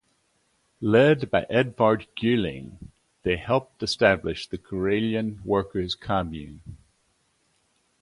Led 0.81 1.29
by 1.29 1.45
Edvard 1.47 2.07
Gylling, 2.17 2.87
they 3.21 3.35
helped 3.35 3.83
establish 3.83 4.47
the 4.47 4.57
Karelian 4.57 5.45
Workers' 5.45 5.93
Commune. 5.93 6.61